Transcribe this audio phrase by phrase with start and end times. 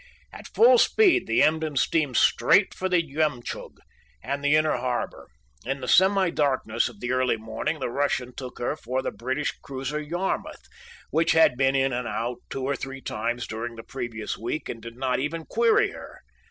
[0.33, 3.77] At full speed the Emden steamed straight for the Jemtchug
[4.23, 5.27] and the inner harbor.
[5.63, 9.51] In the semi darkness of the early morning the Russian took her for the British
[9.61, 10.65] cruiser Yarmouth,
[11.11, 14.81] which had been in and out two or three times during the previous week and
[14.81, 16.21] did not even "query" her.